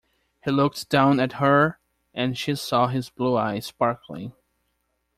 [0.43, 1.77] He looked down at her,
[2.11, 4.33] and she saw his blue eyes sparkling.